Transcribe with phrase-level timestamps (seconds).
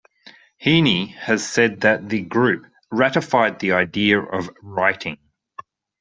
[0.59, 5.19] Heaney has said that the group "ratified the idea of writing".